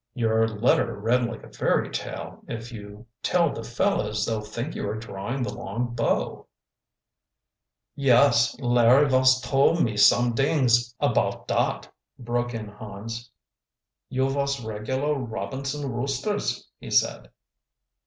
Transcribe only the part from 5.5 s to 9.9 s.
long bow." "Yes, Larry vos told